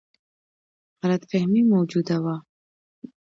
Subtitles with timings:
[1.01, 2.35] غلط فهمي موجوده وه.